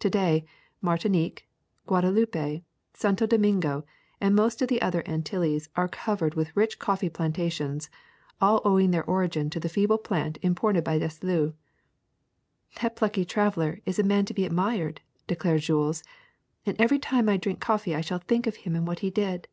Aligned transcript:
To 0.00 0.10
day 0.10 0.44
Martinique, 0.82 1.48
Guadeloupe, 1.86 2.60
Santo 2.92 3.26
Domingo, 3.26 3.86
and 4.20 4.34
most 4.36 4.60
of 4.60 4.68
the 4.68 4.82
other 4.82 5.02
Antilles 5.08 5.70
are 5.74 5.88
covered 5.88 6.34
with 6.34 6.54
rich 6.54 6.78
coffee 6.78 7.08
plantations, 7.08 7.88
all 8.42 8.60
owing 8.66 8.90
their 8.90 9.04
origin 9.06 9.48
to 9.48 9.58
the 9.58 9.70
feeble 9.70 9.96
plant 9.96 10.36
imported 10.42 10.84
by 10.84 10.98
Declieux.^' 10.98 11.54
^^That 12.76 12.94
plucky 12.94 13.24
traveler 13.24 13.80
is 13.86 13.98
a 13.98 14.02
man 14.02 14.26
to 14.26 14.34
be 14.34 14.44
admired,'' 14.44 15.00
declared 15.26 15.62
Jules, 15.62 16.02
^' 16.02 16.04
and 16.66 16.78
every 16.78 16.98
time 16.98 17.26
I 17.30 17.38
drink 17.38 17.60
coffee 17.60 17.94
I 17.96 18.02
shall 18.02 18.18
think 18.18 18.46
of 18.46 18.56
him 18.56 18.76
and 18.76 18.86
what 18.86 18.98
he 18.98 19.08
did. 19.08 19.48